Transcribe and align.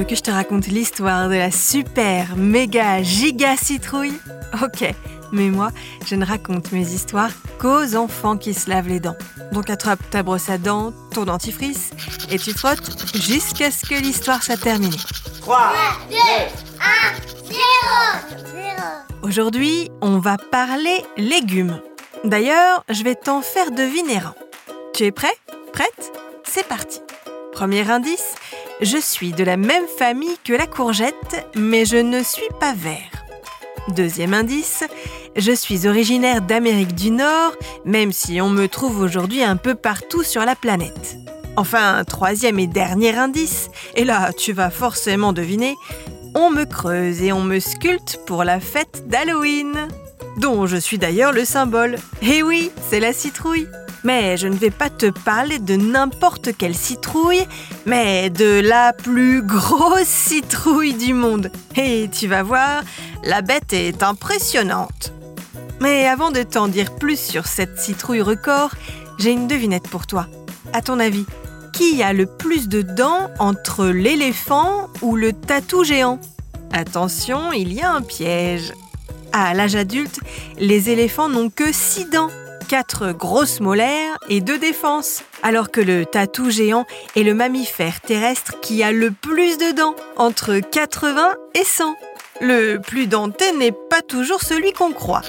Veux 0.00 0.06
que 0.06 0.16
je 0.16 0.22
te 0.22 0.30
raconte 0.30 0.66
l'histoire 0.66 1.28
de 1.28 1.34
la 1.34 1.50
super, 1.50 2.34
méga, 2.34 3.02
giga 3.02 3.54
citrouille? 3.58 4.18
Ok, 4.62 4.94
mais 5.30 5.50
moi, 5.50 5.72
je 6.06 6.14
ne 6.14 6.24
raconte 6.24 6.72
mes 6.72 6.88
histoires 6.94 7.32
qu'aux 7.58 7.94
enfants 7.96 8.38
qui 8.38 8.54
se 8.54 8.70
lavent 8.70 8.88
les 8.88 8.98
dents. 8.98 9.18
Donc 9.52 9.68
attrape 9.68 10.00
ta 10.08 10.22
brosse 10.22 10.48
à 10.48 10.56
dents, 10.56 10.94
ton 11.12 11.26
dentifrice, 11.26 11.90
et 12.30 12.38
tu 12.38 12.54
frottes 12.54 13.14
jusqu'à 13.14 13.70
ce 13.70 13.84
que 13.84 13.94
l'histoire 13.94 14.42
soit 14.42 14.56
terminée. 14.56 14.96
3, 15.42 15.72
2, 16.08 16.16
1, 16.16 16.18
0 17.44 17.58
Aujourd'hui, 19.20 19.90
on 20.00 20.18
va 20.18 20.38
parler 20.38 21.04
légumes. 21.18 21.78
D'ailleurs, 22.24 22.86
je 22.88 23.02
vais 23.02 23.16
t'en 23.16 23.42
faire 23.42 23.70
deviner 23.70 24.16
un. 24.16 24.34
Tu 24.94 25.04
es 25.04 25.12
prêt? 25.12 25.36
Prête? 25.74 26.10
C'est 26.44 26.66
parti. 26.66 27.00
Premier 27.52 27.90
indice, 27.90 28.34
je 28.82 28.96
suis 28.96 29.32
de 29.32 29.44
la 29.44 29.56
même 29.56 29.86
famille 29.98 30.36
que 30.44 30.52
la 30.52 30.66
courgette, 30.66 31.46
mais 31.54 31.84
je 31.84 31.96
ne 31.96 32.22
suis 32.22 32.48
pas 32.58 32.74
vert. 32.74 33.10
Deuxième 33.88 34.34
indice, 34.34 34.84
je 35.36 35.52
suis 35.52 35.86
originaire 35.86 36.42
d'Amérique 36.42 36.94
du 36.94 37.10
Nord, 37.10 37.52
même 37.84 38.12
si 38.12 38.40
on 38.40 38.48
me 38.48 38.68
trouve 38.68 39.00
aujourd'hui 39.00 39.42
un 39.42 39.56
peu 39.56 39.74
partout 39.74 40.22
sur 40.22 40.44
la 40.44 40.54
planète. 40.54 41.16
Enfin, 41.56 42.04
troisième 42.04 42.58
et 42.58 42.66
dernier 42.66 43.14
indice, 43.16 43.70
et 43.96 44.04
là 44.04 44.32
tu 44.32 44.52
vas 44.52 44.70
forcément 44.70 45.32
deviner, 45.32 45.74
on 46.34 46.50
me 46.50 46.64
creuse 46.64 47.22
et 47.22 47.32
on 47.32 47.42
me 47.42 47.58
sculpte 47.58 48.20
pour 48.26 48.44
la 48.44 48.60
fête 48.60 49.08
d'Halloween, 49.08 49.88
dont 50.38 50.66
je 50.66 50.76
suis 50.76 50.98
d'ailleurs 50.98 51.32
le 51.32 51.44
symbole. 51.44 51.96
Eh 52.22 52.42
oui, 52.42 52.70
c'est 52.88 53.00
la 53.00 53.12
citrouille. 53.12 53.66
Mais 54.04 54.36
je 54.36 54.48
ne 54.48 54.56
vais 54.56 54.70
pas 54.70 54.90
te 54.90 55.06
parler 55.06 55.58
de 55.58 55.76
n'importe 55.76 56.56
quelle 56.56 56.74
citrouille, 56.74 57.46
mais 57.86 58.30
de 58.30 58.60
la 58.60 58.92
plus 58.92 59.42
grosse 59.42 60.06
citrouille 60.06 60.94
du 60.94 61.14
monde. 61.14 61.50
Et 61.76 62.08
tu 62.10 62.26
vas 62.26 62.42
voir, 62.42 62.82
la 63.24 63.42
bête 63.42 63.72
est 63.72 64.02
impressionnante. 64.02 65.12
Mais 65.80 66.06
avant 66.06 66.30
de 66.30 66.42
t'en 66.42 66.68
dire 66.68 66.94
plus 66.94 67.18
sur 67.18 67.46
cette 67.46 67.78
citrouille 67.78 68.22
record, 68.22 68.70
j'ai 69.18 69.30
une 69.32 69.48
devinette 69.48 69.88
pour 69.88 70.06
toi. 70.06 70.26
À 70.72 70.82
ton 70.82 70.98
avis, 71.00 71.26
qui 71.72 72.02
a 72.02 72.12
le 72.12 72.26
plus 72.26 72.68
de 72.68 72.82
dents 72.82 73.30
entre 73.38 73.86
l'éléphant 73.86 74.88
ou 75.02 75.16
le 75.16 75.32
tatou 75.32 75.84
géant? 75.84 76.20
Attention, 76.72 77.52
il 77.52 77.72
y 77.72 77.80
a 77.80 77.92
un 77.92 78.02
piège. 78.02 78.72
À 79.32 79.54
l'âge 79.54 79.76
adulte, 79.76 80.20
les 80.58 80.90
éléphants 80.90 81.28
n'ont 81.28 81.50
que 81.50 81.72
6 81.72 82.10
dents, 82.10 82.30
4 82.70 83.10
grosses 83.10 83.58
molaires 83.58 84.16
et 84.28 84.40
2 84.40 84.56
défenses, 84.56 85.24
alors 85.42 85.72
que 85.72 85.80
le 85.80 86.06
tatou 86.06 86.50
géant 86.50 86.86
est 87.16 87.24
le 87.24 87.34
mammifère 87.34 88.00
terrestre 88.00 88.60
qui 88.60 88.84
a 88.84 88.92
le 88.92 89.10
plus 89.10 89.58
de 89.58 89.72
dents, 89.72 89.96
entre 90.16 90.60
80 90.60 91.34
et 91.56 91.64
100. 91.64 91.96
Le 92.40 92.76
plus 92.76 93.08
denté 93.08 93.50
n'est 93.50 93.72
pas 93.72 94.02
toujours 94.02 94.42
celui 94.42 94.72
qu'on 94.72 94.92
croit. 94.92 95.22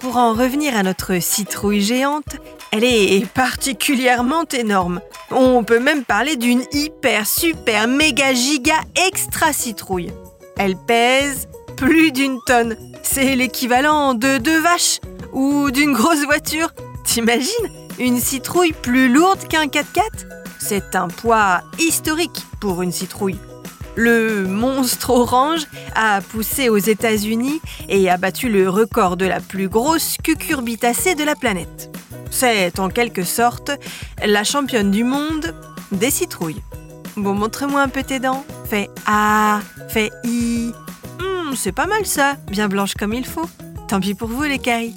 Pour 0.00 0.16
en 0.16 0.32
revenir 0.32 0.78
à 0.78 0.82
notre 0.82 1.20
citrouille 1.20 1.82
géante, 1.82 2.36
elle 2.72 2.84
est 2.84 3.26
particulièrement 3.26 4.46
énorme. 4.50 5.02
On 5.30 5.62
peut 5.62 5.78
même 5.78 6.04
parler 6.04 6.36
d'une 6.36 6.64
hyper, 6.72 7.26
super, 7.26 7.86
méga, 7.86 8.32
giga, 8.32 8.80
extra 9.06 9.52
citrouille. 9.52 10.10
Elle 10.56 10.76
pèse 10.86 11.48
plus 11.76 12.12
d'une 12.12 12.38
tonne. 12.46 12.78
C'est 13.02 13.36
l'équivalent 13.36 14.14
de 14.14 14.38
deux 14.38 14.60
vaches 14.60 15.00
ou 15.34 15.70
d'une 15.70 15.92
grosse 15.92 16.24
voiture. 16.24 16.70
T'imagines? 17.04 17.68
Une 17.98 18.18
citrouille 18.18 18.72
plus 18.72 19.12
lourde 19.12 19.46
qu'un 19.48 19.66
4x4 19.66 20.00
C'est 20.58 20.96
un 20.96 21.08
poids 21.08 21.60
historique 21.78 22.44
pour 22.60 22.82
une 22.82 22.92
citrouille. 22.92 23.38
Le 23.96 24.46
monstre 24.48 25.10
orange 25.10 25.66
a 25.94 26.20
poussé 26.20 26.68
aux 26.68 26.78
États-Unis 26.78 27.60
et 27.88 28.10
a 28.10 28.16
battu 28.16 28.48
le 28.48 28.68
record 28.68 29.16
de 29.16 29.26
la 29.26 29.40
plus 29.40 29.68
grosse 29.68 30.16
cucurbitacée 30.22 31.14
de 31.14 31.22
la 31.22 31.36
planète. 31.36 31.94
C'est 32.30 32.80
en 32.80 32.88
quelque 32.88 33.22
sorte 33.22 33.70
la 34.24 34.42
championne 34.42 34.90
du 34.90 35.04
monde 35.04 35.54
des 35.92 36.10
citrouilles. 36.10 36.62
Bon, 37.16 37.34
montre-moi 37.34 37.82
un 37.82 37.88
peu 37.88 38.02
tes 38.02 38.18
dents. 38.18 38.44
Fais 38.68 38.90
A, 39.06 39.60
fais 39.88 40.10
I. 40.24 40.72
Hmm, 41.20 41.54
c'est 41.54 41.70
pas 41.70 41.86
mal 41.86 42.04
ça, 42.04 42.34
bien 42.50 42.66
blanche 42.66 42.94
comme 42.94 43.14
il 43.14 43.24
faut. 43.24 43.48
Tant 43.86 44.00
pis 44.00 44.14
pour 44.14 44.28
vous 44.28 44.42
les 44.42 44.58
caries. 44.58 44.96